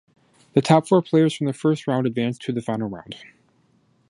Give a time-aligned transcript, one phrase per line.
[0.53, 3.17] The top four players from the first round advanced to the final round.